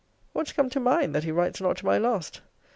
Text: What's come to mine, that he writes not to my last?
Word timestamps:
What's 0.33 0.51
come 0.51 0.67
to 0.71 0.79
mine, 0.79 1.11
that 1.11 1.25
he 1.25 1.31
writes 1.31 1.61
not 1.61 1.77
to 1.77 1.85
my 1.85 1.99
last? 1.99 2.41